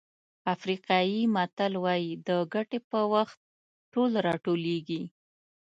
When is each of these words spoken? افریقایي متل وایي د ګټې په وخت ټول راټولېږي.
افریقایي 0.53 1.21
متل 1.35 1.73
وایي 1.83 2.11
د 2.27 2.29
ګټې 2.53 2.79
په 2.89 2.99
وخت 3.13 3.37
ټول 3.93 4.11
راټولېږي. 4.27 5.01